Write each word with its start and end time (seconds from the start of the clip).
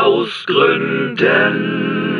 aus 0.00 0.44
Gründen. 0.46 2.11